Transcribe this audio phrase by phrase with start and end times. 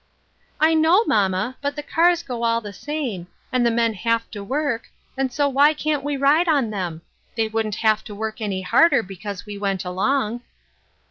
[0.59, 4.43] "I know, mamma; but the cars go all the same, and the men have to
[4.43, 4.85] work,
[5.15, 7.03] and so why can't we ride on them?
[7.37, 10.41] They wouldn't have to work any harder because we went along."